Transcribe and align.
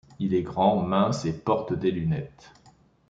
Il 0.17 0.33
est 0.33 0.41
grand, 0.41 0.81
mince 0.81 1.25
et 1.25 1.31
porte 1.43 1.73
des 1.73 1.91
lunettes. 1.91 2.51